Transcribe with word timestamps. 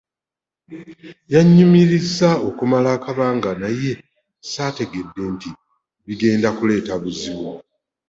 Yamunyumiriza 1.33 2.29
okumala 2.49 2.87
akabanga 2.97 3.49
naye 3.63 3.91
saategedde 4.49 5.23
nti 5.33 5.49
bigenda 6.07 6.49
kuleeta 6.57 6.91
obuzibu. 6.97 7.49